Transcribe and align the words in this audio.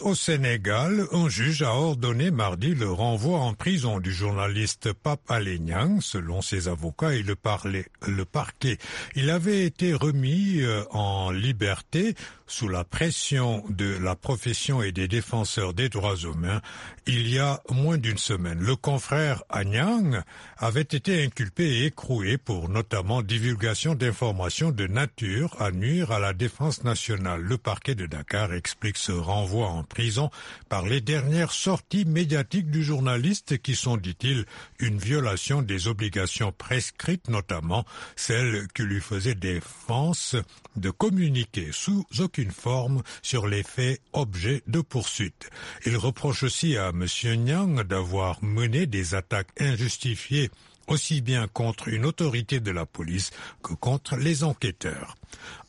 Au 0.00 0.16
Sénégal, 0.16 1.06
un 1.12 1.28
juge 1.28 1.62
a 1.62 1.72
ordonné 1.72 2.32
mardi 2.32 2.74
le 2.74 2.90
renvoi 2.90 3.38
en 3.38 3.54
prison 3.54 4.00
du 4.00 4.12
journaliste 4.12 4.92
Pape 4.92 5.30
Aléniang, 5.30 6.00
selon 6.00 6.42
ses 6.42 6.66
avocats 6.66 7.14
et 7.14 7.22
le 7.22 7.36
parquet. 8.24 8.78
Il 9.14 9.30
avait 9.30 9.64
été 9.64 9.94
remis 9.94 10.62
euh, 10.62 10.82
en 10.90 11.30
liberté 11.30 12.16
sous 12.46 12.68
la 12.68 12.84
pression 12.84 13.64
de 13.68 13.96
la 13.98 14.16
profession 14.16 14.82
et 14.82 14.92
des 14.92 15.08
défenseurs 15.08 15.74
des 15.74 15.88
droits 15.88 16.16
humains 16.16 16.60
il 17.06 17.28
y 17.28 17.38
a 17.38 17.60
moins 17.70 17.98
d'une 17.98 18.18
semaine. 18.18 18.60
Le 18.60 18.76
confrère 18.76 19.42
Anyang 19.50 20.22
avait 20.56 20.80
été 20.80 21.22
inculpé 21.22 21.64
et 21.64 21.84
écroué 21.86 22.38
pour 22.38 22.68
notamment 22.70 23.22
divulgation 23.22 23.94
d'informations 23.94 24.70
de 24.70 24.86
nature 24.86 25.54
à 25.60 25.70
nuire 25.70 26.12
à 26.12 26.18
la 26.18 26.32
défense 26.32 26.82
nationale. 26.84 27.42
Le 27.42 27.58
parquet 27.58 27.94
de 27.94 28.06
Dakar 28.06 28.54
explique 28.54 28.96
ce 28.96 29.12
renvoi 29.12 29.66
en 29.68 29.82
prison 29.82 30.30
par 30.68 30.86
les 30.86 31.00
dernières 31.02 31.52
sorties 31.52 32.06
médiatiques 32.06 32.70
du 32.70 32.82
journaliste 32.82 33.58
qui 33.58 33.74
sont, 33.74 33.96
dit-il, 33.98 34.46
une 34.78 34.98
violation 34.98 35.60
des 35.60 35.88
obligations 35.88 36.52
prescrites, 36.52 37.28
notamment 37.28 37.84
celles 38.16 38.66
qui 38.74 38.82
lui 38.82 39.00
faisaient 39.00 39.34
défense 39.34 40.36
de 40.76 40.90
communiquer 40.90 41.68
sous 41.72 42.04
aucune 42.34 42.50
forme 42.50 43.02
sur 43.22 43.46
les 43.46 43.62
faits 43.62 44.00
objets 44.12 44.62
de 44.66 44.80
poursuite. 44.80 45.50
Il 45.86 45.96
reproche 45.96 46.42
aussi 46.42 46.76
à 46.76 46.88
M. 46.88 47.06
Nyang 47.44 47.84
d'avoir 47.84 48.42
mené 48.42 48.86
des 48.86 49.14
attaques 49.14 49.52
injustifiées 49.60 50.50
aussi 50.88 51.20
bien 51.20 51.46
contre 51.46 51.86
une 51.86 52.04
autorité 52.04 52.58
de 52.58 52.72
la 52.72 52.86
police 52.86 53.30
que 53.62 53.72
contre 53.72 54.16
les 54.16 54.42
enquêteurs. 54.42 55.14